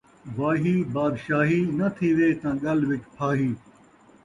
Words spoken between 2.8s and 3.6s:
وِچ پھاہی